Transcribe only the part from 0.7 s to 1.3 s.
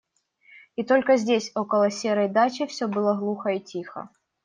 И только